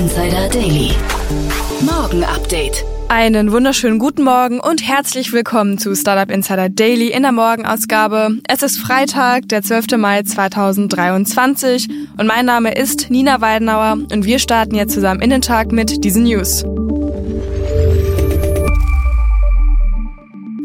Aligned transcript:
Insider 0.00 0.48
Daily. 0.48 0.92
Morgen 1.82 2.24
Update. 2.24 2.86
Einen 3.08 3.52
wunderschönen 3.52 3.98
guten 3.98 4.24
Morgen 4.24 4.58
und 4.58 4.82
herzlich 4.82 5.34
willkommen 5.34 5.76
zu 5.76 5.94
Startup 5.94 6.34
Insider 6.34 6.70
Daily 6.70 7.08
in 7.08 7.20
der 7.20 7.32
Morgenausgabe. 7.32 8.38
Es 8.48 8.62
ist 8.62 8.78
Freitag, 8.78 9.50
der 9.50 9.60
12. 9.60 9.98
Mai 9.98 10.22
2023 10.22 11.90
und 12.16 12.26
mein 12.26 12.46
Name 12.46 12.72
ist 12.72 13.10
Nina 13.10 13.42
Weidenauer 13.42 13.98
und 14.10 14.24
wir 14.24 14.38
starten 14.38 14.74
jetzt 14.74 14.94
zusammen 14.94 15.20
in 15.20 15.28
den 15.28 15.42
Tag 15.42 15.70
mit 15.70 16.02
diesen 16.02 16.22
News. 16.22 16.64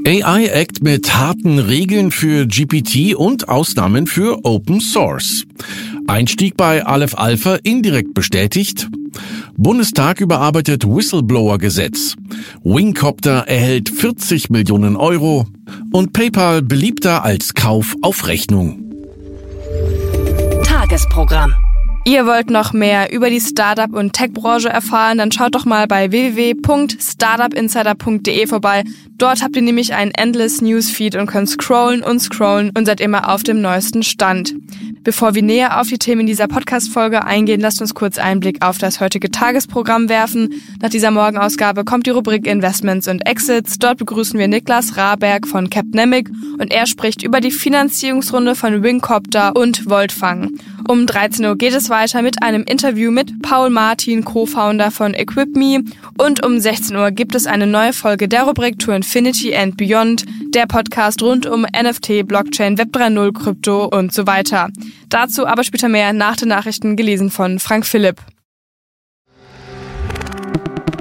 AI 0.07 0.45
Act 0.45 0.81
mit 0.81 1.13
harten 1.13 1.59
Regeln 1.59 2.11
für 2.11 2.47
GPT 2.47 3.15
und 3.15 3.49
Ausnahmen 3.49 4.07
für 4.07 4.45
Open 4.45 4.79
Source. 4.79 5.43
Einstieg 6.07 6.55
bei 6.57 6.85
Aleph 6.85 7.15
Alpha 7.15 7.57
indirekt 7.63 8.13
bestätigt. 8.13 8.87
Bundestag 9.57 10.21
überarbeitet 10.21 10.85
Whistleblower-Gesetz. 10.85 12.15
Wingcopter 12.63 13.47
erhält 13.47 13.89
40 13.89 14.49
Millionen 14.49 14.97
Euro 14.97 15.47
und 15.91 16.13
PayPal 16.13 16.61
beliebter 16.61 17.23
als 17.23 17.53
Kauf 17.53 17.95
auf 18.01 18.27
Rechnung. 18.27 18.83
Tagesprogramm. 20.63 21.53
Ihr 22.07 22.27
wollt 22.27 22.51
noch 22.51 22.71
mehr 22.71 23.11
über 23.11 23.31
die 23.31 23.39
Startup- 23.39 23.91
und 23.91 24.13
Tech-Branche 24.13 24.69
erfahren, 24.69 25.17
dann 25.17 25.31
schaut 25.31 25.55
doch 25.55 25.65
mal 25.65 25.87
bei 25.87 26.11
www.startupinsider.de 26.11 28.45
vorbei. 28.45 28.83
Dort 29.17 29.41
habt 29.41 29.55
ihr 29.55 29.63
nämlich 29.63 29.95
einen 29.95 30.11
Endless 30.11 30.61
Newsfeed 30.61 31.15
und 31.15 31.25
könnt 31.25 31.49
scrollen 31.49 32.03
und 32.03 32.19
scrollen 32.19 32.69
und 32.77 32.85
seid 32.85 33.01
immer 33.01 33.33
auf 33.33 33.41
dem 33.41 33.59
neuesten 33.59 34.03
Stand. 34.03 34.53
Bevor 35.03 35.33
wir 35.33 35.41
näher 35.41 35.81
auf 35.81 35.87
die 35.87 35.97
Themen 35.97 36.27
dieser 36.27 36.47
Podcast-Folge 36.47 37.25
eingehen, 37.25 37.61
lasst 37.61 37.81
uns 37.81 37.95
kurz 37.95 38.19
einen 38.19 38.39
Blick 38.39 38.63
auf 38.63 38.77
das 38.77 38.99
heutige 38.99 39.31
Tagesprogramm 39.31 40.07
werfen. 40.07 40.61
Nach 40.81 40.89
dieser 40.89 41.09
Morgenausgabe 41.09 41.85
kommt 41.85 42.05
die 42.05 42.11
Rubrik 42.11 42.45
Investments 42.45 43.07
und 43.07 43.25
Exits. 43.25 43.79
Dort 43.79 43.97
begrüßen 43.97 44.39
wir 44.39 44.47
Niklas 44.47 44.95
Raberg 44.95 45.47
von 45.47 45.71
Capnemic 45.71 46.29
und 46.59 46.71
er 46.71 46.85
spricht 46.85 47.23
über 47.23 47.41
die 47.41 47.51
Finanzierungsrunde 47.51 48.53
von 48.53 48.83
Wingcopter 48.83 49.55
und 49.55 49.89
Voltfang. 49.89 50.51
Um 50.87 51.07
13 51.07 51.43
Uhr 51.45 51.57
geht 51.57 51.73
es 51.73 51.89
weiter 51.89 52.21
mit 52.21 52.43
einem 52.43 52.63
Interview 52.63 53.09
mit 53.09 53.41
Paul 53.41 53.71
Martin, 53.71 54.23
Co-Founder 54.23 54.91
von 54.91 55.15
EquipMe. 55.15 55.83
Und 56.19 56.45
um 56.45 56.59
16 56.59 56.95
Uhr 56.95 57.09
gibt 57.09 57.33
es 57.33 57.47
eine 57.47 57.65
neue 57.65 57.91
Folge 57.91 58.27
der 58.27 58.43
Rubrik 58.43 58.77
To 58.79 58.91
Infinity 58.91 59.55
and 59.55 59.77
Beyond, 59.77 60.25
der 60.53 60.67
Podcast 60.67 61.23
rund 61.23 61.47
um 61.47 61.63
NFT, 61.63 62.27
Blockchain, 62.27 62.77
Web 62.77 62.89
3.0, 62.95 63.33
Krypto 63.33 63.85
und 63.85 64.13
so 64.13 64.27
weiter. 64.27 64.69
Dazu 65.09 65.47
aber 65.47 65.63
später 65.63 65.89
mehr 65.89 66.13
nach 66.13 66.35
den 66.35 66.49
Nachrichten 66.49 66.95
gelesen 66.95 67.31
von 67.31 67.57
Frank 67.57 67.87
Philipp. 67.87 68.21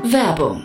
Werbung. 0.02 0.64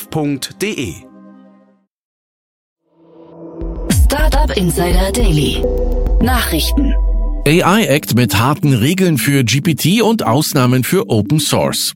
www.startup.de. 0.01 0.95
Startup 4.05 4.57
Insider 4.57 5.11
Daily. 5.11 5.63
Nachrichten. 6.21 6.93
AI 7.47 7.85
Act 7.85 8.15
mit 8.15 8.37
harten 8.37 8.73
Regeln 8.73 9.17
für 9.17 9.43
GPT 9.43 10.01
und 10.01 10.23
Ausnahmen 10.23 10.83
für 10.83 11.09
Open 11.09 11.39
Source. 11.39 11.95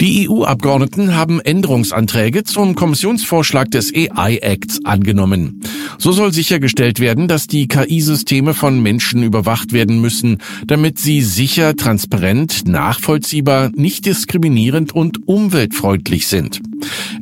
Die 0.00 0.28
EU-Abgeordneten 0.28 1.14
haben 1.14 1.40
Änderungsanträge 1.40 2.42
zum 2.44 2.74
Kommissionsvorschlag 2.74 3.70
des 3.70 3.92
AI 3.94 4.38
Acts 4.38 4.84
angenommen. 4.84 5.60
So 5.98 6.12
soll 6.12 6.32
sichergestellt 6.32 6.98
werden, 6.98 7.28
dass 7.28 7.46
die 7.46 7.68
KI-Systeme 7.68 8.54
von 8.54 8.82
Menschen 8.82 9.22
überwacht 9.22 9.72
werden 9.72 10.00
müssen, 10.00 10.38
damit 10.66 10.98
sie 10.98 11.22
sicher, 11.22 11.76
transparent, 11.76 12.66
nachvollziehbar, 12.66 13.70
nicht 13.74 14.06
diskriminierend 14.06 14.92
und 14.92 15.28
umweltfreundlich 15.28 16.26
sind. 16.26 16.60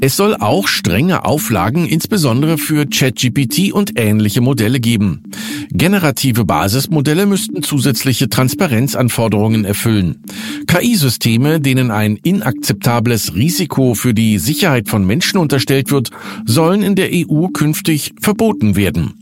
Es 0.00 0.16
soll 0.16 0.34
auch 0.37 0.69
strenge 0.69 1.25
Auflagen 1.25 1.87
insbesondere 1.87 2.56
für 2.56 2.87
ChatGPT 2.87 3.72
und 3.72 3.99
ähnliche 3.99 4.41
Modelle 4.41 4.81
geben. 4.81 5.22
Generative 5.71 6.44
Basismodelle 6.44 7.27
müssten 7.27 7.62
zusätzliche 7.62 8.28
Transparenzanforderungen 8.28 9.65
erfüllen. 9.65 10.22
KI-Systeme, 10.66 11.60
denen 11.60 11.91
ein 11.91 12.19
inakzeptables 12.41 13.34
Risiko 13.34 13.95
für 13.95 14.15
die 14.15 14.39
Sicherheit 14.39 14.89
von 14.89 15.06
Menschen 15.06 15.39
unterstellt 15.39 15.91
wird, 15.91 16.11
sollen 16.47 16.83
in 16.83 16.97
der 16.97 17.11
EU 17.12 17.49
künftig 17.49 18.12
verboten 18.21 18.77
werden. 18.77 19.15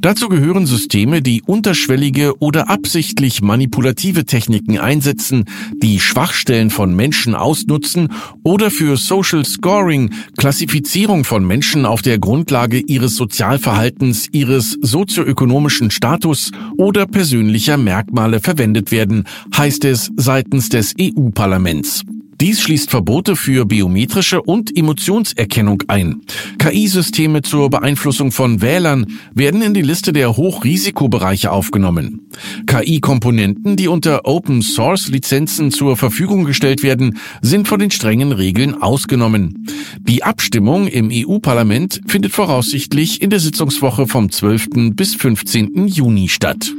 Dazu 0.00 0.28
gehören 0.28 0.66
Systeme, 0.66 1.22
die 1.22 1.42
unterschwellige 1.42 2.38
oder 2.38 2.68
absichtlich 2.68 3.40
manipulative 3.40 4.26
Techniken 4.26 4.78
einsetzen, 4.78 5.44
die 5.82 6.00
Schwachstellen 6.00 6.70
von 6.70 6.94
Menschen 6.94 7.34
ausnutzen 7.34 8.08
oder 8.42 8.70
für 8.70 8.96
Social 8.96 9.44
Scoring, 9.44 10.10
Klassifizierung 10.36 11.24
von 11.24 11.46
Menschen 11.46 11.86
auf 11.86 12.02
der 12.02 12.18
Grundlage 12.18 12.78
ihres 12.78 13.16
Sozialverhaltens, 13.16 14.28
ihres 14.32 14.76
sozioökonomischen 14.82 15.90
Status 15.90 16.50
oder 16.76 17.06
persönlicher 17.06 17.78
Merkmale 17.78 18.40
verwendet 18.40 18.90
werden, 18.90 19.24
heißt 19.56 19.84
es 19.86 20.10
seitens 20.16 20.68
des 20.68 20.94
EU-Parlaments. 21.00 22.04
Dies 22.40 22.60
schließt 22.60 22.90
Verbote 22.90 23.36
für 23.36 23.64
biometrische 23.64 24.42
und 24.42 24.76
Emotionserkennung 24.76 25.82
ein. 25.88 26.22
KI-Systeme 26.58 27.42
zur 27.42 27.70
Beeinflussung 27.70 28.32
von 28.32 28.60
Wählern 28.60 29.06
werden 29.34 29.62
in 29.62 29.74
die 29.74 29.82
Liste 29.82 30.12
der 30.12 30.36
Hochrisikobereiche 30.36 31.52
aufgenommen. 31.52 32.28
KI-Komponenten, 32.66 33.76
die 33.76 33.88
unter 33.88 34.26
Open-Source-Lizenzen 34.26 35.70
zur 35.70 35.96
Verfügung 35.96 36.44
gestellt 36.44 36.82
werden, 36.82 37.18
sind 37.40 37.68
von 37.68 37.78
den 37.80 37.90
strengen 37.90 38.32
Regeln 38.32 38.80
ausgenommen. 38.82 39.66
Die 40.00 40.24
Abstimmung 40.24 40.88
im 40.88 41.10
EU-Parlament 41.12 42.00
findet 42.06 42.32
voraussichtlich 42.32 43.22
in 43.22 43.30
der 43.30 43.40
Sitzungswoche 43.40 44.06
vom 44.06 44.30
12. 44.30 44.94
bis 44.94 45.14
15. 45.14 45.86
Juni 45.86 46.28
statt. 46.28 46.72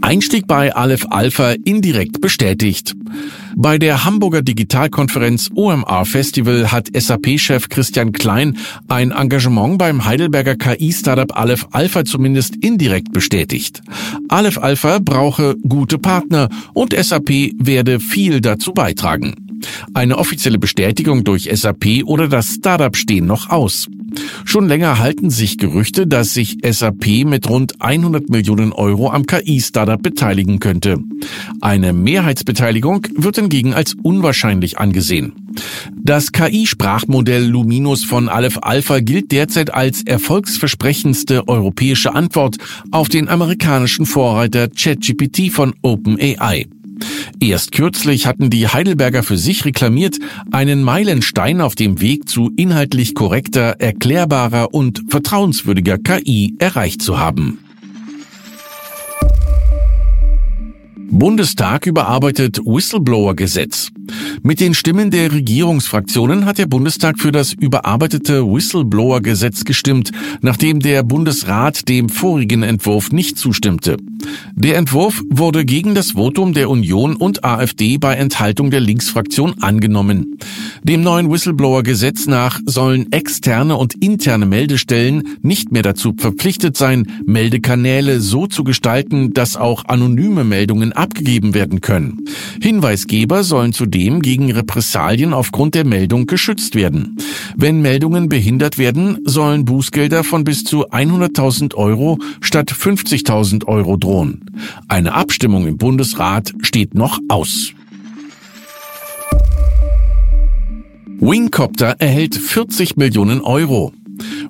Einstieg 0.00 0.46
bei 0.46 0.74
Aleph 0.74 1.06
Alpha 1.10 1.54
indirekt 1.64 2.20
bestätigt. 2.20 2.94
Bei 3.60 3.76
der 3.76 4.04
Hamburger 4.04 4.40
Digitalkonferenz 4.40 5.50
OMR 5.52 6.04
Festival 6.04 6.70
hat 6.70 6.90
SAP-Chef 6.94 7.68
Christian 7.68 8.12
Klein 8.12 8.56
ein 8.86 9.10
Engagement 9.10 9.78
beim 9.78 10.04
Heidelberger 10.04 10.54
KI-Startup 10.54 11.36
Aleph 11.36 11.66
Alpha 11.72 12.04
zumindest 12.04 12.54
indirekt 12.54 13.12
bestätigt. 13.12 13.82
Aleph 14.28 14.58
Alpha 14.58 15.00
brauche 15.00 15.56
gute 15.56 15.98
Partner 15.98 16.50
und 16.72 16.94
SAP 16.94 17.50
werde 17.58 17.98
viel 17.98 18.40
dazu 18.40 18.72
beitragen. 18.72 19.34
Eine 19.92 20.18
offizielle 20.18 20.60
Bestätigung 20.60 21.24
durch 21.24 21.50
SAP 21.52 22.04
oder 22.04 22.28
das 22.28 22.54
Startup 22.54 22.96
stehen 22.96 23.26
noch 23.26 23.50
aus. 23.50 23.88
Schon 24.44 24.68
länger 24.68 24.98
halten 24.98 25.30
sich 25.30 25.58
Gerüchte, 25.58 26.06
dass 26.06 26.32
sich 26.32 26.58
SAP 26.64 27.24
mit 27.24 27.48
rund 27.48 27.80
100 27.80 28.30
Millionen 28.30 28.72
Euro 28.72 29.10
am 29.10 29.26
KI-Startup 29.26 30.00
beteiligen 30.00 30.60
könnte. 30.60 30.98
Eine 31.60 31.92
Mehrheitsbeteiligung 31.92 33.06
wird 33.14 33.38
hingegen 33.48 33.72
als 33.72 33.94
unwahrscheinlich 34.02 34.78
angesehen. 34.78 35.32
Das 35.94 36.32
KI-Sprachmodell 36.32 37.44
Luminus 37.44 38.04
von 38.04 38.28
Aleph 38.28 38.58
Alpha 38.60 39.00
gilt 39.00 39.32
derzeit 39.32 39.72
als 39.72 40.02
erfolgsversprechendste 40.02 41.48
europäische 41.48 42.14
Antwort 42.14 42.56
auf 42.90 43.08
den 43.08 43.28
amerikanischen 43.28 44.04
Vorreiter 44.04 44.68
ChatGPT 44.68 45.50
von 45.50 45.74
OpenAI. 45.80 46.66
Erst 47.40 47.72
kürzlich 47.72 48.26
hatten 48.26 48.50
die 48.50 48.68
Heidelberger 48.68 49.22
für 49.22 49.38
sich 49.38 49.64
reklamiert, 49.64 50.18
einen 50.50 50.82
Meilenstein 50.82 51.62
auf 51.62 51.74
dem 51.74 52.00
Weg 52.02 52.28
zu 52.28 52.50
inhaltlich 52.56 53.14
korrekter, 53.14 53.76
erklärbarer 53.78 54.74
und 54.74 55.04
vertrauenswürdiger 55.08 55.96
KI 55.96 56.54
erreicht 56.58 57.00
zu 57.00 57.18
haben. 57.18 57.60
Bundestag 61.10 61.86
überarbeitet 61.86 62.58
Whistleblower-Gesetz. 62.58 63.90
Mit 64.42 64.60
den 64.60 64.74
Stimmen 64.74 65.10
der 65.10 65.32
Regierungsfraktionen 65.32 66.46
hat 66.46 66.58
der 66.58 66.66
Bundestag 66.66 67.18
für 67.18 67.32
das 67.32 67.52
überarbeitete 67.52 68.46
Whistleblower-Gesetz 68.46 69.64
gestimmt, 69.64 70.10
nachdem 70.40 70.80
der 70.80 71.02
Bundesrat 71.02 71.88
dem 71.88 72.08
vorigen 72.08 72.62
Entwurf 72.62 73.12
nicht 73.12 73.36
zustimmte. 73.36 73.96
Der 74.54 74.76
Entwurf 74.76 75.22
wurde 75.28 75.64
gegen 75.64 75.94
das 75.94 76.12
Votum 76.12 76.54
der 76.54 76.70
Union 76.70 77.16
und 77.16 77.44
AfD 77.44 77.98
bei 77.98 78.14
Enthaltung 78.14 78.70
der 78.70 78.80
Linksfraktion 78.80 79.54
angenommen. 79.62 80.38
Dem 80.82 81.02
neuen 81.02 81.30
Whistleblower-Gesetz 81.30 82.26
nach 82.26 82.60
sollen 82.64 83.12
externe 83.12 83.76
und 83.76 83.94
interne 84.02 84.46
Meldestellen 84.46 85.36
nicht 85.42 85.70
mehr 85.72 85.82
dazu 85.82 86.14
verpflichtet 86.16 86.76
sein, 86.76 87.06
Meldekanäle 87.26 88.20
so 88.20 88.46
zu 88.46 88.64
gestalten, 88.64 89.34
dass 89.34 89.56
auch 89.56 89.84
anonyme 89.86 90.44
Meldungen 90.44 90.92
abgegeben 90.92 91.54
werden 91.54 91.80
können. 91.80 92.24
Hinweisgeber 92.62 93.44
sollen 93.44 93.72
zudem 93.72 93.97
gegen 93.98 94.50
Repressalien 94.52 95.32
aufgrund 95.32 95.74
der 95.74 95.84
Meldung 95.84 96.26
geschützt 96.26 96.74
werden. 96.74 97.16
Wenn 97.56 97.82
Meldungen 97.82 98.28
behindert 98.28 98.78
werden, 98.78 99.18
sollen 99.24 99.64
Bußgelder 99.64 100.24
von 100.24 100.44
bis 100.44 100.64
zu 100.64 100.88
100.000 100.90 101.74
Euro 101.74 102.18
statt 102.40 102.72
50.000 102.72 103.66
Euro 103.66 103.96
drohen. 103.96 104.50
Eine 104.88 105.14
Abstimmung 105.14 105.66
im 105.66 105.76
Bundesrat 105.76 106.52
steht 106.62 106.94
noch 106.94 107.18
aus. 107.28 107.72
Wingcopter 111.20 111.96
erhält 111.98 112.36
40 112.36 112.96
Millionen 112.96 113.40
Euro. 113.40 113.92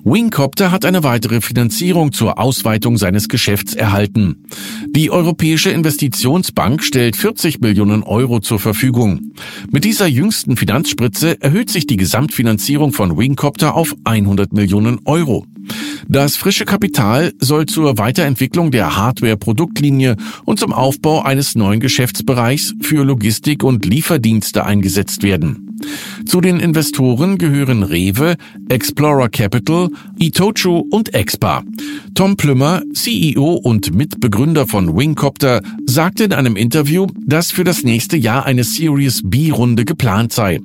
Wingcopter 0.03 0.71
hat 0.71 0.85
eine 0.85 1.03
weitere 1.03 1.41
Finanzierung 1.41 2.11
zur 2.11 2.39
Ausweitung 2.39 2.97
seines 2.97 3.27
Geschäfts 3.27 3.73
erhalten. 3.73 4.45
Die 4.87 5.11
Europäische 5.11 5.69
Investitionsbank 5.71 6.83
stellt 6.83 7.15
40 7.15 7.59
Millionen 7.59 8.03
Euro 8.03 8.39
zur 8.39 8.59
Verfügung. 8.59 9.33
Mit 9.71 9.83
dieser 9.83 10.07
jüngsten 10.07 10.57
Finanzspritze 10.57 11.41
erhöht 11.41 11.69
sich 11.69 11.85
die 11.85 11.97
Gesamtfinanzierung 11.97 12.93
von 12.93 13.17
Wingcopter 13.17 13.75
auf 13.75 13.95
100 14.03 14.53
Millionen 14.53 14.99
Euro. 15.05 15.45
Das 16.07 16.37
frische 16.37 16.65
Kapital 16.65 17.33
soll 17.39 17.65
zur 17.65 17.97
Weiterentwicklung 17.97 18.71
der 18.71 18.95
Hardware-Produktlinie 18.95 20.15
und 20.45 20.59
zum 20.59 20.73
Aufbau 20.73 21.21
eines 21.21 21.55
neuen 21.55 21.79
Geschäftsbereichs 21.79 22.73
für 22.81 23.03
Logistik 23.03 23.63
und 23.63 23.85
Lieferdienste 23.85 24.65
eingesetzt 24.65 25.23
werden. 25.23 25.68
Zu 26.25 26.41
den 26.41 26.59
Investoren 26.59 27.37
gehören 27.37 27.83
Rewe, 27.83 28.35
Explorer 28.69 29.29
Capital, 29.29 29.89
Itochu 30.17 30.83
und 30.89 31.13
Expa. 31.13 31.63
Tom 32.13 32.35
Plümmer, 32.35 32.81
CEO 32.93 33.53
und 33.53 33.93
Mitbegründer 33.93 34.67
von 34.67 34.95
Wingcopter, 34.95 35.61
sagte 35.85 36.23
in 36.23 36.33
einem 36.33 36.55
Interview, 36.55 37.07
dass 37.25 37.51
für 37.51 37.63
das 37.63 37.83
nächste 37.83 38.17
Jahr 38.17 38.45
eine 38.45 38.63
Series 38.63 39.21
B-Runde 39.23 39.85
geplant 39.85 40.33
sei. 40.33 40.59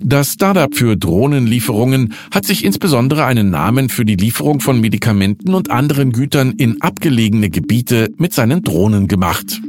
Das 0.00 0.32
Startup 0.32 0.74
für 0.74 0.96
Drohnenlieferungen 0.96 2.14
hat 2.32 2.44
sich 2.44 2.64
insbesondere 2.64 3.24
einen 3.24 3.50
Namen 3.50 3.88
für 3.88 4.04
die 4.04 4.16
Lieferung 4.16 4.60
von 4.60 4.80
Medikamenten 4.80 5.54
und 5.54 5.70
anderen 5.70 6.12
Gütern 6.12 6.52
in 6.52 6.82
abgelegene 6.82 7.50
Gebiete 7.50 8.12
mit 8.18 8.32
seinen 8.32 8.62
Drohnen 8.62 9.08
gemacht. 9.08 9.60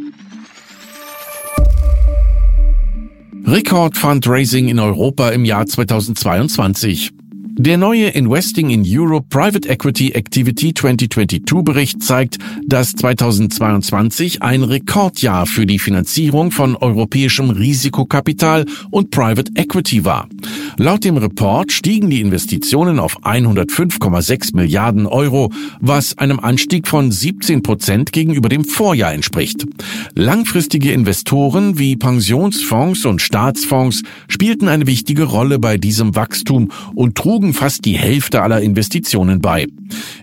Rekord-Fundraising 3.48 4.68
in 4.68 4.78
Europa 4.78 5.30
im 5.30 5.46
Jahr 5.46 5.66
2022. 5.66 7.17
Der 7.60 7.76
neue 7.76 8.10
Investing 8.10 8.70
in 8.70 8.84
Europe 8.86 9.30
Private 9.30 9.68
Equity 9.68 10.12
Activity 10.12 10.76
2022 10.76 11.64
Bericht 11.64 12.04
zeigt, 12.04 12.38
dass 12.68 12.92
2022 12.92 14.44
ein 14.44 14.62
Rekordjahr 14.62 15.48
für 15.48 15.66
die 15.66 15.80
Finanzierung 15.80 16.52
von 16.52 16.76
europäischem 16.76 17.50
Risikokapital 17.50 18.68
und 18.92 19.10
Private 19.10 19.52
Equity 19.56 20.06
war. 20.06 20.30
Laut 20.78 21.04
dem 21.04 21.18
Report 21.18 21.72
stiegen 21.72 22.12
die 22.12 22.22
Investitionen 22.22 23.00
auf 23.00 23.24
105,6 23.24 24.56
Milliarden 24.56 25.08
Euro, 25.08 25.52
was 25.80 26.16
einem 26.20 26.40
Anstieg 26.40 26.88
von 26.88 27.12
17 27.12 27.64
Prozent 27.64 28.12
gegenüber 28.12 28.50
dem 28.50 28.64
Vorjahr 28.64 29.14
entspricht. 29.14 29.66
Langfristige 30.14 30.92
Investoren 30.92 31.80
wie 31.80 31.96
Pensionsfonds 31.96 33.06
und 33.06 33.24
Staatsfonds 33.24 34.04
spielten 34.28 34.68
eine 34.68 34.86
wichtige 34.86 35.24
Rolle 35.24 35.58
bei 35.58 35.80
diesem 35.80 36.16
Wachstum 36.16 36.72
und 36.94 37.16
trugen 37.16 37.47
trugen 37.48 37.54
fast 37.54 37.86
die 37.86 37.98
Hälfte 37.98 38.42
aller 38.42 38.62
Investitionen 38.62 39.40
bei. 39.40 39.68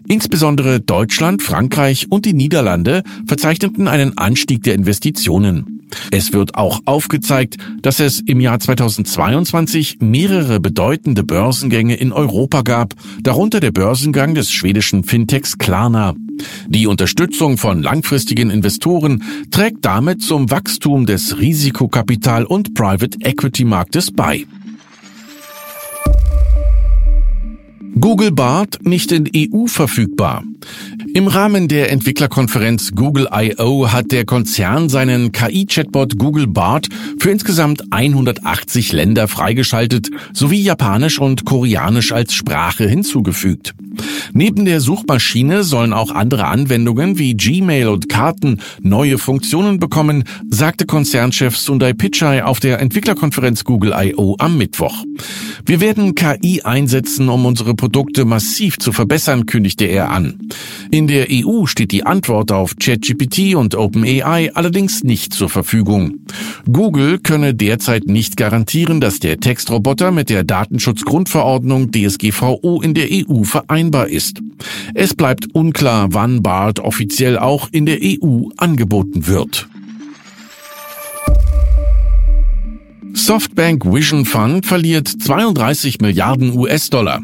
Insbesondere 0.07 0.81
Deutschland, 0.81 1.43
Frankreich 1.43 2.07
und 2.11 2.27
die 2.27 2.35
Niederlande 2.35 3.03
verzeichneten 3.27 3.89
einen 3.89 4.19
Anstieg 4.19 4.63
der 4.63 4.75
Investitionen. 4.75 5.81
Es 6.11 6.33
wird 6.33 6.57
auch 6.57 6.81
aufgezeigt, 6.87 7.57
dass 7.83 8.01
es 8.01 8.21
im 8.21 8.41
Jahr 8.41 8.59
2022 8.59 9.99
mehrere 10.01 10.61
bedeutende 10.61 11.23
Börsengänge 11.23 11.95
in 11.95 12.13
Europa 12.13 12.63
gab, 12.63 12.95
darunter 13.23 13.61
der 13.61 13.71
Börsengang 13.71 14.35
des 14.35 14.51
schwedischen 14.51 15.05
Fintechs 15.05 15.57
Klarna. 15.57 16.15
Die 16.69 16.87
Unterstützung 16.87 17.59
von 17.59 17.83
langfristigen 17.83 18.51
Investoren 18.51 19.23
trägt 19.51 19.85
damit 19.85 20.21
zum 20.21 20.51
Wachstum 20.51 21.07
des 21.07 21.37
Risikokapital- 21.37 22.45
und 22.45 22.75
Private 22.75 23.19
Equity 23.21 23.65
Marktes 23.65 24.11
bei. 24.11 24.47
Google 28.01 28.33
Bart 28.33 28.79
nicht 28.83 29.13
in 29.13 29.31
EU 29.35 29.67
verfügbar. 29.67 30.43
Im 31.15 31.29
Rahmen 31.29 31.69
der 31.69 31.93
Entwicklerkonferenz 31.93 32.93
Google 32.95 33.29
I.O. 33.33 33.93
hat 33.93 34.11
der 34.11 34.25
Konzern 34.25 34.89
seinen 34.89 35.33
KI-Chatbot 35.33 36.19
Google 36.19 36.47
Bart 36.47 36.89
für 37.19 37.31
insgesamt 37.31 37.85
180 37.91 38.93
Länder 38.93 39.29
freigeschaltet 39.29 40.11
sowie 40.33 40.61
Japanisch 40.61 41.19
und 41.19 41.45
Koreanisch 41.45 42.13
als 42.13 42.35
Sprache 42.35 42.89
hinzugefügt. 42.89 43.75
Neben 44.33 44.65
der 44.65 44.81
Suchmaschine 44.81 45.63
sollen 45.63 45.93
auch 45.93 46.11
andere 46.11 46.47
Anwendungen 46.47 47.19
wie 47.19 47.35
Gmail 47.35 47.89
und 47.89 48.09
Karten 48.09 48.61
neue 48.81 49.19
Funktionen 49.19 49.79
bekommen, 49.79 50.25
sagte 50.51 50.87
Konzernchef 50.87 51.57
Sundai 51.57 51.93
Pichai 51.93 52.45
auf 52.45 52.61
der 52.61 52.81
Entwicklerkonferenz 52.81 53.65
Google 53.65 53.95
I.O. 53.97 54.37
am 54.39 54.59
Mittwoch. 54.59 55.05
Wir 55.65 55.81
werden 55.81 56.15
KI 56.15 56.63
einsetzen, 56.63 57.29
um 57.29 57.47
unsere 57.47 57.75
Produkte 57.75 58.25
massiv 58.25 58.79
zu 58.79 58.93
verbessern, 58.93 59.47
kündigte 59.47 59.85
er 59.85 60.11
an. 60.11 60.39
In 60.91 61.07
der 61.07 61.27
EU 61.31 61.67
steht 61.67 61.93
die 61.93 62.05
Antwort 62.05 62.53
auf 62.53 62.77
ChatGPT 62.77 63.55
und 63.55 63.75
OpenAI 63.75 64.53
allerdings 64.55 65.03
nicht 65.05 65.33
zur 65.35 65.49
Verfügung. 65.49 66.21
Google 66.71 67.19
könne 67.19 67.55
derzeit 67.55 68.07
nicht 68.07 68.37
garantieren, 68.37 69.01
dass 69.01 69.19
der 69.19 69.39
Textroboter 69.39 70.11
mit 70.11 70.31
der 70.31 70.45
Datenschutzgrundverordnung 70.45 71.91
DSGVO 71.91 72.81
in 72.83 72.95
der 72.95 73.09
EU 73.11 73.43
vereinbar 73.45 74.09
ist. 74.09 74.41
Es 74.95 75.15
bleibt 75.15 75.55
unklar, 75.55 76.09
wann 76.13 76.43
BART 76.43 76.81
offiziell 76.81 77.39
auch 77.39 77.69
in 77.73 77.87
der 77.87 77.99
EU 78.03 78.49
angeboten 78.57 79.27
wird. 79.27 79.69
Softbank 83.15 83.85
Vision 83.87 84.25
Fund 84.25 84.67
verliert 84.67 85.09
32 85.09 86.01
Milliarden 86.01 86.57
US-Dollar. 86.57 87.23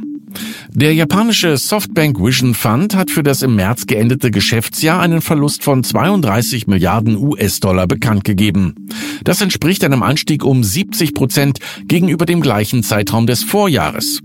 Der 0.73 0.95
japanische 0.95 1.57
Softbank 1.57 2.21
Vision 2.21 2.55
Fund 2.55 2.95
hat 2.95 3.11
für 3.11 3.25
das 3.25 3.43
im 3.43 3.57
März 3.57 3.87
geendete 3.87 4.31
Geschäftsjahr 4.31 5.01
einen 5.01 5.21
Verlust 5.21 5.65
von 5.65 5.83
32 5.83 6.69
Milliarden 6.69 7.17
US-Dollar 7.17 7.89
bekannt 7.89 8.23
gegeben. 8.23 8.89
Das 9.25 9.41
entspricht 9.41 9.85
einem 9.85 10.05
Anstieg 10.05 10.45
um 10.45 10.63
70 10.63 11.15
Prozent 11.15 11.59
gegenüber 11.87 12.25
dem 12.25 12.41
gleichen 12.41 12.85
Zeitraum 12.85 13.27
des 13.27 13.43
Vorjahres. 13.43 14.21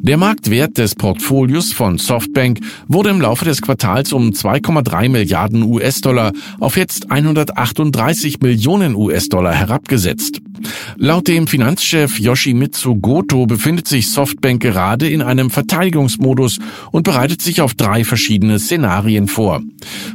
Der 0.00 0.16
Marktwert 0.16 0.78
des 0.78 0.94
Portfolios 0.94 1.72
von 1.72 1.98
Softbank 1.98 2.60
wurde 2.88 3.10
im 3.10 3.20
Laufe 3.20 3.44
des 3.44 3.62
Quartals 3.62 4.12
um 4.12 4.30
2,3 4.30 5.08
Milliarden 5.08 5.62
US-Dollar 5.62 6.32
auf 6.58 6.76
jetzt 6.76 7.10
138 7.10 8.40
Millionen 8.40 8.94
US-Dollar 8.94 9.54
herabgesetzt. 9.54 10.40
Laut 10.96 11.28
dem 11.28 11.46
Finanzchef 11.46 12.18
Yoshimitsu 12.18 12.96
Goto 12.96 13.46
befindet 13.46 13.88
sich 13.88 14.10
Softbank 14.10 14.60
gerade 14.60 15.08
in 15.08 15.22
einem 15.22 15.50
Verteidigungsmodus 15.50 16.58
und 16.90 17.04
bereitet 17.04 17.40
sich 17.40 17.60
auf 17.62 17.74
drei 17.74 18.04
verschiedene 18.04 18.58
Szenarien 18.58 19.26
vor. 19.26 19.62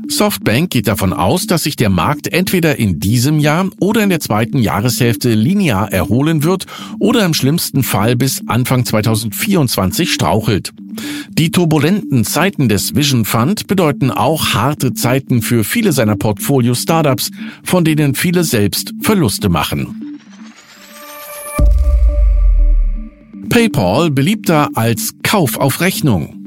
Softbank 0.07 0.69
geht 0.69 0.87
davon 0.87 1.13
aus, 1.13 1.47
dass 1.47 1.63
sich 1.63 1.75
der 1.75 1.89
Markt 1.89 2.27
entweder 2.27 2.77
in 2.77 2.99
diesem 2.99 3.39
Jahr 3.39 3.67
oder 3.79 4.03
in 4.03 4.09
der 4.09 4.19
zweiten 4.19 4.59
Jahreshälfte 4.59 5.33
linear 5.33 5.91
erholen 5.91 6.43
wird 6.43 6.65
oder 6.99 7.25
im 7.25 7.33
schlimmsten 7.33 7.83
Fall 7.83 8.15
bis 8.15 8.43
Anfang 8.47 8.85
2024 9.36 10.13
strauchelt. 10.13 10.74
Die 11.30 11.51
turbulenten 11.51 12.24
Zeiten 12.24 12.70
des 12.70 12.96
Vision 12.96 13.25
Fund 13.25 13.68
bedeuten 13.68 14.12
auch 14.12 14.54
harte 14.54 14.94
Zeiten 14.94 15.42
für 15.42 15.63
viele 15.63 15.92
seiner 15.92 16.15
Portfolio-Startups, 16.15 17.32
von 17.63 17.84
denen 17.84 18.15
viele 18.15 18.44
selbst 18.44 18.94
Verluste 19.01 19.50
machen. 19.50 20.20
PayPal 23.50 24.10
beliebter 24.12 24.70
als 24.74 25.13
Kauf 25.22 25.58
auf 25.58 25.82
Rechnung. 25.82 26.44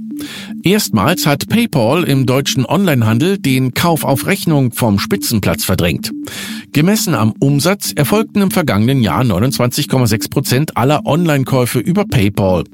Erstmals 0.62 1.26
hat 1.26 1.48
PayPal 1.48 2.04
im 2.04 2.26
deutschen 2.26 2.64
Onlinehandel 2.66 3.38
den 3.38 3.75
Kauf 3.75 4.04
auf 4.04 4.26
Rechnung 4.26 4.72
vom 4.72 4.98
Spitzenplatz 4.98 5.64
verdrängt. 5.64 6.10
Gemessen 6.72 7.14
am 7.14 7.32
Umsatz 7.38 7.92
erfolgten 7.92 8.42
im 8.42 8.50
vergangenen 8.50 9.02
Jahr 9.02 9.22
29,6 9.22 10.30
Prozent 10.30 10.76
aller 10.76 11.06
Online-Käufe 11.06 11.78
über 11.78 12.04
PayPal. 12.04 12.64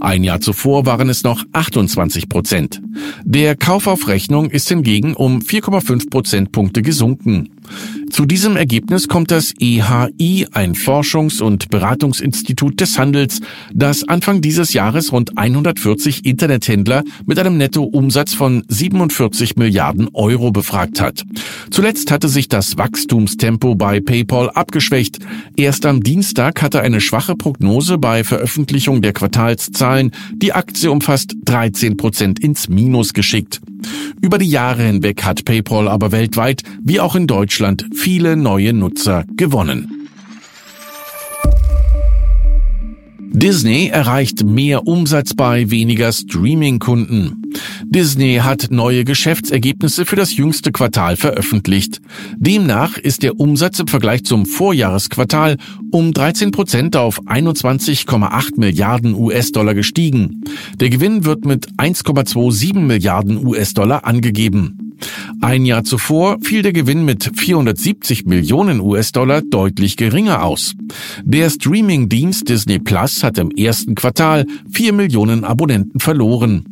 Ein 0.00 0.24
Jahr 0.24 0.40
zuvor 0.40 0.86
waren 0.86 1.08
es 1.08 1.22
noch 1.22 1.44
28 1.52 2.28
Prozent. 2.28 2.80
Der 3.24 3.56
Kauf 3.56 3.86
auf 3.86 4.08
Rechnung 4.08 4.50
ist 4.50 4.68
hingegen 4.68 5.14
um 5.14 5.40
4,5 5.40 6.10
Prozentpunkte 6.10 6.82
gesunken. 6.82 7.50
Zu 8.10 8.26
diesem 8.26 8.56
Ergebnis 8.56 9.08
kommt 9.08 9.30
das 9.32 9.52
EHI, 9.58 10.46
ein 10.52 10.74
Forschungs- 10.74 11.42
und 11.42 11.68
Beratungsinstitut 11.70 12.80
des 12.80 12.96
Handels, 12.96 13.40
das 13.72 14.06
Anfang 14.06 14.40
dieses 14.40 14.72
Jahres 14.72 15.10
rund 15.10 15.36
140 15.36 16.24
Internethändler 16.24 17.02
mit 17.26 17.38
einem 17.38 17.56
Nettoumsatz 17.56 18.34
von 18.34 18.62
47 18.68 19.56
Milliarden 19.56 20.08
Euro 20.12 20.52
befragt 20.52 21.00
hat. 21.00 21.24
Zuletzt 21.70 22.12
hatte 22.12 22.28
sich 22.28 22.48
das 22.48 22.78
Wachstumstempo 22.78 23.74
bei 23.74 24.00
PayPal 24.00 24.48
abgeschwächt. 24.50 25.18
Erst 25.56 25.84
am 25.84 26.02
Dienstag 26.02 26.62
hatte 26.62 26.82
eine 26.82 27.00
schwache 27.00 27.34
Prognose 27.34 27.98
bei 27.98 28.22
Veröffentlichung 28.22 29.02
der 29.02 29.12
Quartalszahlen 29.12 30.12
die 30.36 30.52
Aktie 30.52 30.90
um 30.90 31.00
fast 31.00 31.34
13 31.46 31.96
Prozent 31.96 32.38
ins 32.38 32.68
Minus 32.68 33.12
geschickt. 33.12 33.60
Über 34.22 34.38
die 34.38 34.48
Jahre 34.48 34.82
hinweg 34.84 35.24
hat 35.24 35.44
PayPal 35.44 35.88
aber 35.88 36.12
weltweit 36.12 36.62
wie 36.82 37.00
auch 37.00 37.14
in 37.14 37.26
Deutschland 37.26 37.63
viele 37.94 38.36
neue 38.36 38.72
Nutzer 38.72 39.24
gewonnen. 39.36 40.08
Disney 43.20 43.88
erreicht 43.88 44.44
mehr 44.44 44.86
Umsatz 44.86 45.34
bei 45.34 45.70
weniger 45.70 46.12
Streaming-Kunden. 46.12 47.43
Disney 47.84 48.36
hat 48.36 48.68
neue 48.70 49.04
Geschäftsergebnisse 49.04 50.06
für 50.06 50.16
das 50.16 50.36
jüngste 50.36 50.72
Quartal 50.72 51.16
veröffentlicht. 51.16 52.00
Demnach 52.36 52.98
ist 52.98 53.22
der 53.22 53.38
Umsatz 53.38 53.78
im 53.78 53.88
Vergleich 53.88 54.24
zum 54.24 54.46
Vorjahresquartal 54.46 55.56
um 55.90 56.12
13 56.12 56.50
Prozent 56.50 56.96
auf 56.96 57.20
21,8 57.22 58.58
Milliarden 58.58 59.14
US-Dollar 59.14 59.74
gestiegen. 59.74 60.42
Der 60.80 60.90
Gewinn 60.90 61.24
wird 61.24 61.44
mit 61.44 61.68
1,27 61.78 62.78
Milliarden 62.78 63.46
US-Dollar 63.46 64.04
angegeben. 64.04 64.84
Ein 65.40 65.64
Jahr 65.64 65.84
zuvor 65.84 66.38
fiel 66.40 66.62
der 66.62 66.72
Gewinn 66.72 67.04
mit 67.04 67.30
470 67.34 68.24
Millionen 68.26 68.80
US-Dollar 68.80 69.42
deutlich 69.42 69.96
geringer 69.96 70.42
aus. 70.42 70.74
Der 71.22 71.50
Streaming-Dienst 71.50 72.48
Disney 72.48 72.78
Plus 72.78 73.22
hat 73.22 73.38
im 73.38 73.50
ersten 73.50 73.94
Quartal 73.94 74.46
4 74.72 74.92
Millionen 74.92 75.44
Abonnenten 75.44 76.00
verloren. 76.00 76.64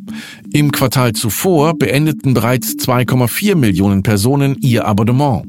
Im 0.55 0.71
Quartal 0.71 1.13
zuvor 1.13 1.73
beendeten 1.73 2.35
bereits 2.35 2.75
2,4 2.75 3.55
Millionen 3.55 4.03
Personen 4.03 4.55
ihr 4.61 4.85
Abonnement. 4.85 5.43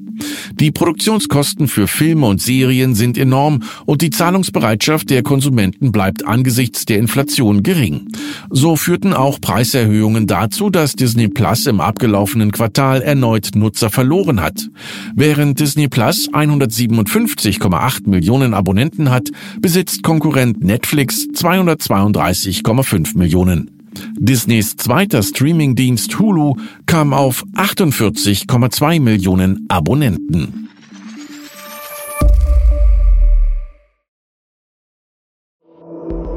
Die 0.59 0.71
Produktionskosten 0.71 1.69
für 1.69 1.87
Filme 1.89 2.25
und 2.27 2.41
Serien 2.41 2.95
sind 2.95 3.19
enorm 3.19 3.65
und 3.85 4.01
die 4.01 4.09
Zahlungsbereitschaft 4.09 5.11
der 5.11 5.23
Konsumenten 5.23 5.93
bleibt 5.93 6.27
angesichts 6.27 6.87
der 6.87 7.01
Inflation 7.01 7.63
gering. 7.63 8.09
So 8.49 8.77
führten 8.77 9.13
auch 9.13 9.43
Preiserhöhungen 9.43 10.27
dazu, 10.27 10.71
dass 10.71 10.95
Disney 10.95 11.29
Plus 11.29 11.67
im 11.67 11.83
abgelaufenen 11.83 12.51
Quartal 12.51 13.03
erneut 13.03 13.51
Nutzer 13.55 13.91
verloren 13.91 14.41
hat. 14.41 14.71
Während 15.15 15.61
Disney 15.61 15.89
Plus 15.89 16.31
157,8 16.33 18.09
Millionen 18.09 18.55
Abonnenten 18.55 19.11
hat, 19.11 19.29
besitzt 19.61 20.03
Konkurrent 20.03 20.65
Netflix 20.65 21.27
232,5 21.35 23.19
Millionen. 23.19 23.84
Disneys 24.19 24.77
zweiter 24.77 25.23
Streamingdienst 25.23 26.19
Hulu 26.19 26.57
kam 26.87 27.13
auf 27.13 27.45
48,2 27.55 29.01
Millionen 29.01 29.67
Abonnenten. 29.69 30.69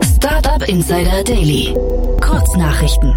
Startup 0.03 0.67
Insider 0.67 1.23
Daily. 1.23 1.73
Kurznachrichten. 2.21 3.13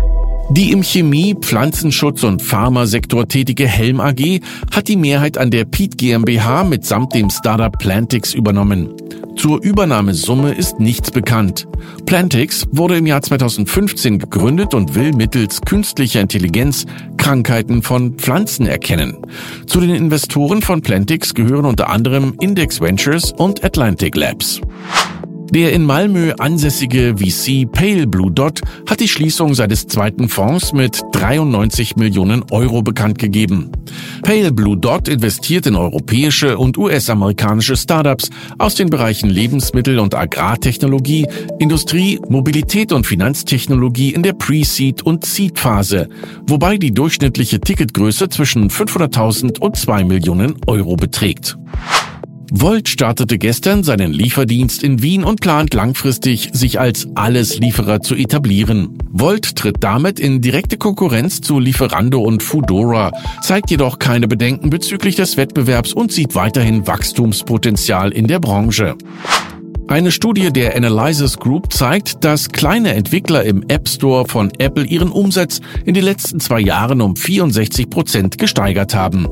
Die 0.51 0.73
im 0.73 0.83
Chemie-, 0.83 1.35
Pflanzenschutz- 1.35 2.25
und 2.25 2.43
Pharmasektor 2.43 3.29
tätige 3.29 3.69
Helm 3.69 4.01
AG 4.01 4.41
hat 4.73 4.89
die 4.89 4.97
Mehrheit 4.97 5.39
an 5.39 5.53
der 5.53 5.65
Piet 5.65 5.97
GmbH 5.97 6.65
mitsamt 6.65 7.15
dem 7.15 7.31
Startup 7.31 7.73
Plantix 7.79 8.35
übernommen. 8.35 9.00
Zur 9.37 9.63
Übernahmesumme 9.63 10.53
ist 10.53 10.81
nichts 10.81 11.11
bekannt. 11.11 11.67
Plantix 12.07 12.67
wurde 12.71 12.97
im 12.97 13.07
Jahr 13.07 13.23
2015 13.23 14.19
gegründet 14.19 14.75
und 14.75 14.95
will 14.95 15.13
mittels 15.13 15.61
künstlicher 15.63 16.21
Intelligenz 16.21 16.87
Krankheiten 17.17 17.83
von 17.83 18.15
Pflanzen 18.15 18.67
erkennen. 18.67 19.17
Zu 19.67 19.81
den 19.81 19.95
Investoren 19.95 20.63
von 20.63 20.83
Plantix 20.83 21.35
gehören 21.35 21.65
unter 21.65 21.89
anderem 21.89 22.35
Index 22.41 22.81
Ventures 22.81 23.33
und 23.33 23.65
Atlantic 23.65 24.17
Labs. 24.17 24.61
Der 25.51 25.73
in 25.73 25.85
Malmö 25.85 26.33
ansässige 26.39 27.17
VC 27.17 27.71
Pale 27.71 28.07
Blue 28.07 28.31
Dot 28.31 28.61
hat 28.89 29.01
die 29.01 29.09
Schließung 29.09 29.55
seines 29.55 29.89
zweiten 29.89 30.29
Fonds 30.29 30.73
mit 30.73 31.03
93 31.13 31.97
Millionen 31.97 32.45
Euro 32.53 32.83
bekannt 32.83 33.19
gegeben. 33.19 33.73
Pale 34.23 34.53
Blue 34.53 34.77
Dot 34.77 35.09
investiert 35.09 35.67
in 35.67 35.75
europäische 35.75 36.57
und 36.57 36.79
US-amerikanische 36.79 37.77
Startups 37.77 38.31
aus 38.59 38.77
den 38.77 38.91
Bereichen 38.91 39.29
Lebensmittel- 39.29 39.99
und 39.99 40.15
Agrartechnologie, 40.15 41.27
Industrie, 41.59 42.21
Mobilität 42.29 42.93
und 42.93 43.07
Finanztechnologie 43.07 44.15
in 44.15 44.23
der 44.23 44.35
Pre-Seed- 44.35 45.03
und 45.03 45.25
Seed-Phase, 45.25 46.09
wobei 46.47 46.77
die 46.77 46.93
durchschnittliche 46.93 47.61
Ticketgröße 47.61 48.29
zwischen 48.29 48.71
500.000 48.71 49.59
und 49.59 49.77
2 49.77 50.05
Millionen 50.05 50.55
Euro 50.69 50.95
beträgt. 50.95 51.57
Volt 52.53 52.89
startete 52.89 53.39
gestern 53.39 53.85
seinen 53.85 54.13
Lieferdienst 54.13 54.83
in 54.83 55.03
Wien 55.03 55.23
und 55.23 55.41
plant 55.41 55.73
langfristig, 55.73 56.51
sich 56.53 56.81
als 56.81 57.07
Alles-Lieferer 57.15 58.01
zu 58.01 58.17
etablieren. 58.17 58.99
Volt 59.09 59.55
tritt 59.55 59.77
damit 59.81 60.19
in 60.19 60.41
direkte 60.41 60.77
Konkurrenz 60.77 61.41
zu 61.41 61.61
Lieferando 61.61 62.21
und 62.21 62.43
Foodora, 62.43 63.13
zeigt 63.41 63.71
jedoch 63.71 64.01
keine 64.01 64.27
Bedenken 64.27 64.69
bezüglich 64.69 65.15
des 65.15 65.37
Wettbewerbs 65.37 65.93
und 65.93 66.11
sieht 66.11 66.35
weiterhin 66.35 66.89
Wachstumspotenzial 66.89 68.11
in 68.11 68.27
der 68.27 68.41
Branche. 68.41 68.97
Eine 69.91 70.13
Studie 70.13 70.53
der 70.53 70.77
Analysis 70.77 71.37
Group 71.37 71.73
zeigt, 71.73 72.25
dass 72.25 72.51
kleine 72.51 72.95
Entwickler 72.95 73.43
im 73.43 73.65
App 73.67 73.89
Store 73.89 74.25
von 74.25 74.53
Apple 74.59 74.85
ihren 74.85 75.11
Umsatz 75.11 75.61
in 75.85 75.95
den 75.95 76.05
letzten 76.05 76.39
zwei 76.39 76.61
Jahren 76.61 77.01
um 77.01 77.17
64 77.17 77.91
Prozent 77.91 78.39
gesteigert 78.39 78.95
haben. 78.95 79.27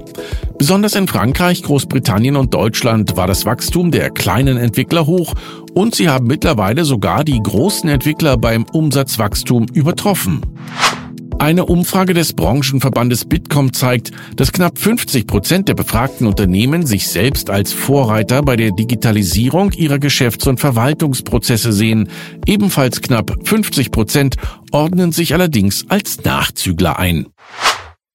Besonders 0.59 0.97
in 0.97 1.07
Frankreich, 1.07 1.63
Großbritannien 1.63 2.35
und 2.35 2.55
Deutschland 2.55 3.17
war 3.17 3.29
das 3.29 3.47
Wachstum 3.47 3.93
der 3.93 4.11
kleinen 4.11 4.57
Entwickler 4.57 5.07
hoch 5.07 5.35
und 5.75 5.95
sie 5.95 6.09
haben 6.09 6.27
mittlerweile 6.27 6.85
sogar 6.85 7.23
die 7.23 7.41
großen 7.41 7.89
Entwickler 7.89 8.37
beim 8.37 8.67
Umsatzwachstum 8.73 9.67
übertroffen. 9.73 10.41
Eine 11.39 11.67
Umfrage 11.67 12.15
des 12.15 12.33
Branchenverbandes 12.33 13.25
Bitkom 13.25 13.73
zeigt, 13.73 14.11
dass 14.35 14.53
knapp 14.53 14.77
50 14.77 15.29
Prozent 15.29 15.69
der 15.69 15.75
befragten 15.75 16.27
Unternehmen 16.27 16.85
sich 16.85 17.07
selbst 17.07 17.49
als 17.49 17.73
Vorreiter 17.73 18.43
bei 18.43 18.57
der 18.57 18.73
Digitalisierung 18.73 19.71
ihrer 19.73 20.01
Geschäfts- 20.01 20.49
und 20.49 20.59
Verwaltungsprozesse 20.59 21.73
sehen. 21.73 22.09
Ebenfalls 22.45 23.01
knapp 23.03 23.37
50 23.45 23.93
Prozent 23.93 24.37
ordnen 24.73 25.13
sich 25.13 25.33
allerdings 25.33 25.85
als 25.89 26.25
Nachzügler 26.25 26.99
ein. 26.99 27.29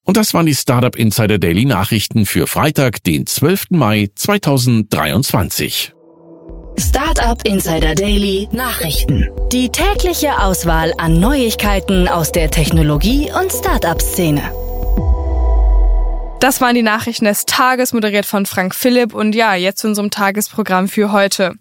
Und 0.03 0.17
das 0.17 0.33
waren 0.33 0.45
die 0.45 0.55
Startup 0.55 0.95
Insider 0.95 1.39
Daily 1.39 1.63
Nachrichten 1.63 2.25
für 2.25 2.45
Freitag, 2.45 3.03
den 3.03 3.25
12. 3.25 3.67
Mai 3.69 4.09
2023. 4.13 5.93
Startup 6.79 7.39
Insider 7.45 7.93
Daily 7.93 8.49
Nachrichten. 8.51 9.29
Die 9.51 9.69
tägliche 9.69 10.39
Auswahl 10.39 10.93
an 10.97 11.19
Neuigkeiten 11.19 12.07
aus 12.07 12.31
der 12.31 12.49
Technologie- 12.49 13.31
und 13.31 13.51
Startup-Szene. 13.51 14.41
Das 16.39 16.61
waren 16.61 16.75
die 16.75 16.81
Nachrichten 16.81 17.25
des 17.25 17.45
Tages, 17.45 17.93
moderiert 17.93 18.25
von 18.25 18.45
Frank 18.45 18.73
Philipp. 18.73 19.13
Und 19.13 19.35
ja, 19.35 19.55
jetzt 19.55 19.79
zu 19.79 19.87
unserem 19.87 20.09
Tagesprogramm 20.09 20.87
für 20.87 21.11
heute. 21.11 21.53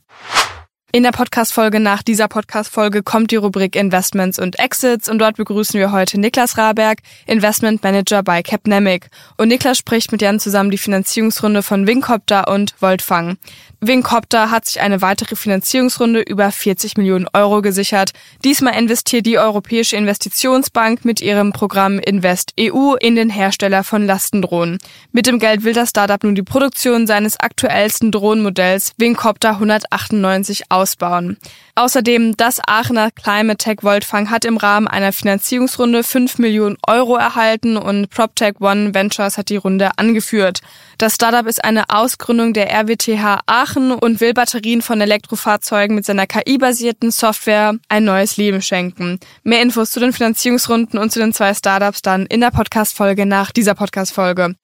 In 0.95 1.05
der 1.05 1.13
Podcast-Folge 1.13 1.81
nach 1.81 2.03
dieser 2.03 2.29
Podcast-Folge 2.29 3.03
kommt 3.03 3.31
die 3.31 3.37
Rubrik 3.37 3.77
Investments 3.77 4.39
und 4.39 4.59
Exits 4.59 5.09
und 5.09 5.19
dort 5.21 5.39
begrüßen 5.39 5.81
wir 5.81 5.91
heute 5.91 6.21
Niklas 6.21 6.59
Raberg, 6.59 6.99
Investment 7.27 7.83
Manager 7.83 8.23
bei 8.23 8.43
Capnemic. 8.43 9.09
Und 9.39 9.49
Niklas 9.49 9.79
spricht 9.79 10.13
mit 10.13 10.21
Jan 10.21 10.39
zusammen 10.39 10.71
die 10.71 10.77
Finanzierungsrunde 10.77 11.63
von 11.63 11.87
Wingcopter 11.87 12.47
und 12.49 12.75
Voltfang. 12.79 13.39
Wingcopter 13.85 14.53
hat 14.53 14.67
sich 14.67 14.81
eine 14.81 15.03
weitere 15.03 15.35
Finanzierungsrunde 15.35 16.21
über 16.21 16.53
40 16.53 16.97
Millionen 16.99 17.27
Euro 17.33 17.63
gesichert. 17.63 18.13
Diesmal 18.45 18.79
investiert 18.79 19.27
die 19.27 19.39
Europäische 19.39 19.97
Investitionsbank 19.97 21.05
mit 21.05 21.21
ihrem 21.21 21.53
Programm 21.53 21.99
Invest 21.99 22.55
EU 22.61 22.95
in 22.95 23.17
den 23.17 23.29
Hersteller 23.29 23.83
von 23.83 24.07
Lastendrohnen. 24.07 24.79
Mit 25.11 25.27
dem 25.27 25.41
Geld 25.41 25.65
will 25.65 25.73
das 25.73 25.91
Startup 25.91 26.23
nun 26.23 26.37
die 26.37 26.45
Produktion 26.45 27.09
seines 27.09 27.41
aktuellsten 27.41 28.13
Drohnenmodells 28.13 28.93
Wingcopter 28.99 29.51
198 29.51 30.71
ausbauen. 30.71 31.37
Außerdem 31.75 32.37
das 32.37 32.61
Aachener 32.65 33.11
Climate 33.11 33.57
Tech 33.57 33.79
Voltfang 33.83 34.31
hat 34.31 34.45
im 34.45 34.59
Rahmen 34.59 34.87
einer 34.87 35.13
Finanzierungsrunde 35.13 36.05
5 36.05 36.39
Millionen 36.39 36.77
Euro 36.87 37.17
erhalten 37.17 37.77
und 37.77 38.11
PropTech 38.11 38.61
One 38.61 38.95
Ventures 38.95 39.39
hat 39.39 39.49
die 39.49 39.57
Runde 39.57 39.91
angeführt. 39.97 40.61
Das 40.99 41.15
Startup 41.15 41.47
ist 41.47 41.65
eine 41.65 41.85
Ausgründung 41.89 42.53
der 42.53 42.71
RWTH 42.71 43.41
Aachen 43.47 43.93
und 43.93 44.21
will 44.21 44.35
Batterien 44.35 44.83
von 44.83 45.01
Elektrofahrzeugen 45.01 45.95
mit 45.95 46.05
seiner 46.05 46.27
KI-basierten 46.27 47.11
Software 47.11 47.75
ein 47.89 48.05
neues 48.05 48.37
Leben 48.37 48.63
schenken. 48.63 49.19
Mehr 49.43 49.63
Infos 49.63 49.91
zu 49.91 50.01
den 50.01 50.13
Finanzierungsrunden 50.13 50.99
und 50.99 51.11
zu 51.13 51.19
den 51.19 51.33
zwei 51.33 51.55
Startups 51.55 52.03
dann 52.03 52.27
in 52.27 52.41
der 52.41 52.51
Podcast-Folge 52.51 53.27
nach 53.27 53.51
dieser 53.51 53.75
Podcast-Folge. 53.75 54.55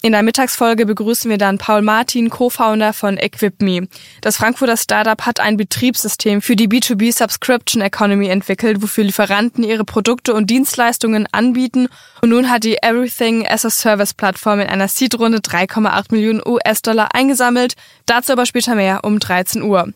In 0.00 0.12
der 0.12 0.22
Mittagsfolge 0.22 0.86
begrüßen 0.86 1.28
wir 1.28 1.38
dann 1.38 1.58
Paul 1.58 1.82
Martin, 1.82 2.30
Co-Founder 2.30 2.92
von 2.92 3.16
EquipMe. 3.16 3.88
Das 4.20 4.36
Frankfurter 4.36 4.76
Startup 4.76 5.20
hat 5.26 5.40
ein 5.40 5.56
Betriebssystem 5.56 6.40
für 6.40 6.54
die 6.54 6.68
B2B 6.68 7.12
Subscription 7.12 7.82
Economy 7.82 8.28
entwickelt, 8.28 8.80
wofür 8.80 9.02
Lieferanten 9.02 9.64
ihre 9.64 9.84
Produkte 9.84 10.34
und 10.34 10.50
Dienstleistungen 10.50 11.26
anbieten. 11.32 11.88
Und 12.22 12.28
nun 12.28 12.48
hat 12.48 12.62
die 12.62 12.76
Everything 12.80 13.44
as 13.48 13.64
a 13.64 13.70
Service 13.70 14.14
Plattform 14.14 14.60
in 14.60 14.68
einer 14.68 14.86
Seed-Runde 14.86 15.38
3,8 15.38 16.12
Millionen 16.12 16.42
US-Dollar 16.46 17.08
eingesammelt. 17.12 17.74
Dazu 18.06 18.30
aber 18.30 18.46
später 18.46 18.76
mehr 18.76 19.00
um 19.02 19.18
13 19.18 19.62
Uhr. 19.62 19.92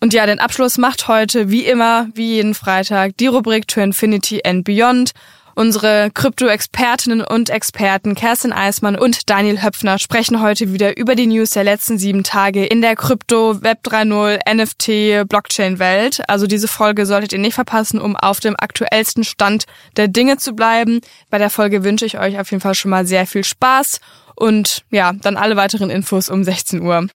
Und 0.00 0.14
ja, 0.14 0.26
den 0.26 0.38
Abschluss 0.38 0.78
macht 0.78 1.08
heute, 1.08 1.50
wie 1.50 1.66
immer, 1.66 2.06
wie 2.14 2.34
jeden 2.36 2.54
Freitag, 2.54 3.16
die 3.16 3.26
Rubrik 3.26 3.66
To 3.66 3.80
Infinity 3.80 4.42
and 4.44 4.62
Beyond. 4.62 5.10
Unsere 5.58 6.12
Krypto-Expertinnen 6.14 7.20
und 7.20 7.50
Experten 7.50 8.14
Kerstin 8.14 8.52
Eismann 8.52 8.94
und 8.94 9.28
Daniel 9.28 9.60
Höpfner 9.60 9.98
sprechen 9.98 10.40
heute 10.40 10.72
wieder 10.72 10.96
über 10.96 11.16
die 11.16 11.26
News 11.26 11.50
der 11.50 11.64
letzten 11.64 11.98
sieben 11.98 12.22
Tage 12.22 12.64
in 12.64 12.80
der 12.80 12.94
Krypto, 12.94 13.60
Web 13.60 13.80
3.0, 13.82 14.38
NFT, 14.54 15.28
Blockchain-Welt. 15.28 16.22
Also 16.28 16.46
diese 16.46 16.68
Folge 16.68 17.06
solltet 17.06 17.32
ihr 17.32 17.40
nicht 17.40 17.54
verpassen, 17.54 18.00
um 18.00 18.14
auf 18.14 18.38
dem 18.38 18.54
aktuellsten 18.56 19.24
Stand 19.24 19.64
der 19.96 20.06
Dinge 20.06 20.36
zu 20.36 20.52
bleiben. 20.52 21.00
Bei 21.28 21.38
der 21.38 21.50
Folge 21.50 21.82
wünsche 21.82 22.06
ich 22.06 22.20
euch 22.20 22.38
auf 22.38 22.52
jeden 22.52 22.60
Fall 22.60 22.76
schon 22.76 22.92
mal 22.92 23.04
sehr 23.04 23.26
viel 23.26 23.42
Spaß 23.42 23.98
und 24.36 24.84
ja, 24.90 25.12
dann 25.12 25.36
alle 25.36 25.56
weiteren 25.56 25.90
Infos 25.90 26.28
um 26.28 26.44
16 26.44 26.82
Uhr. 26.82 27.08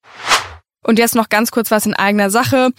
Und 0.83 0.99
jetzt 0.99 1.15
noch 1.15 1.29
ganz 1.29 1.51
kurz 1.51 1.71
was 1.71 1.85
in 1.85 1.93
eigener 1.93 2.29
Sache. 2.29 2.71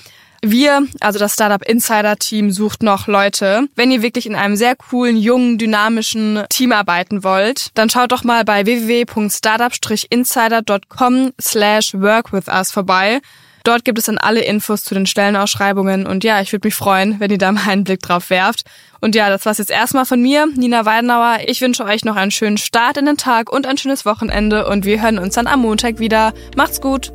Wir, 0.47 0.87
also 1.01 1.19
das 1.19 1.33
Startup 1.33 1.67
Insider 1.67 2.17
Team, 2.17 2.51
sucht 2.51 2.83
noch 2.83 3.07
Leute. 3.07 3.67
Wenn 3.77 3.91
ihr 3.91 4.03
wirklich 4.03 4.27
in 4.27 4.35
einem 4.35 4.57
sehr 4.57 4.77
coolen, 4.77 5.17
jungen, 5.17 5.57
dynamischen 5.57 6.45
Team 6.51 6.73
arbeiten 6.73 7.25
wollt, 7.25 7.71
dann 7.73 7.89
schaut 7.89 8.13
doch 8.13 8.25
mal 8.25 8.45
bei 8.45 8.67
www.startup-insider.com 8.67 11.33
slash 11.41 11.95
work 11.95 12.35
with 12.35 12.49
us 12.49 12.71
vorbei. 12.71 13.23
Dort 13.63 13.87
gibt 13.87 13.99
es 13.99 14.05
dann 14.05 14.19
alle 14.19 14.43
Infos 14.43 14.85
zu 14.85 14.93
den 14.93 15.07
Stellenausschreibungen 15.07 16.07
und 16.07 16.25
ja, 16.25 16.43
ich 16.43 16.53
würde 16.53 16.67
mich 16.67 16.75
freuen, 16.75 17.21
wenn 17.21 17.31
ihr 17.31 17.39
da 17.39 17.51
mal 17.51 17.67
einen 17.67 17.85
Blick 17.85 18.01
drauf 18.01 18.29
werft. 18.29 18.65
Und 19.01 19.15
ja, 19.15 19.31
das 19.31 19.47
war's 19.47 19.57
jetzt 19.57 19.71
erstmal 19.71 20.05
von 20.05 20.21
mir, 20.21 20.47
Nina 20.55 20.85
Weidenauer. 20.85 21.39
Ich 21.47 21.63
wünsche 21.63 21.87
euch 21.87 22.05
noch 22.05 22.17
einen 22.17 22.31
schönen 22.31 22.59
Start 22.59 22.99
in 22.99 23.07
den 23.07 23.17
Tag 23.17 23.51
und 23.51 23.67
ein 23.67 23.79
schönes 23.79 24.05
Wochenende 24.05 24.69
und 24.69 24.85
wir 24.85 25.01
hören 25.01 25.19
uns 25.19 25.37
dann 25.37 25.47
am 25.47 25.61
Montag 25.61 26.01
wieder. 26.01 26.35
Macht's 26.55 26.83
gut! 26.83 27.15